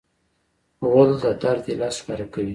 غول 0.89 1.11
د 1.21 1.23
درد 1.41 1.63
علت 1.71 1.93
ښکاره 1.99 2.25
کوي. 2.33 2.49